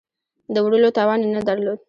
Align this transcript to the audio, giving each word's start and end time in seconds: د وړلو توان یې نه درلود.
د 0.53 0.55
وړلو 0.65 0.89
توان 0.97 1.19
یې 1.23 1.29
نه 1.35 1.41
درلود. 1.47 1.79